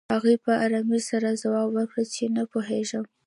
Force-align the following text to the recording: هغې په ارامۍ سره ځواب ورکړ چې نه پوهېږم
هغې 0.13 0.35
په 0.45 0.51
ارامۍ 0.65 0.99
سره 1.09 1.39
ځواب 1.43 1.67
ورکړ 1.71 2.03
چې 2.15 2.23
نه 2.35 2.43
پوهېږم 2.51 3.03